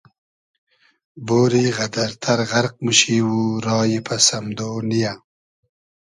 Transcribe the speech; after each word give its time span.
بۉری 1.25 1.65
غئدئر 1.77 2.11
تئر 2.21 2.39
غئرق 2.49 2.73
موشی 2.85 3.17
و 3.29 3.33
رایی 3.65 3.99
پئس 4.05 4.27
امدۉ 4.37 4.59
نییۂ 4.89 5.13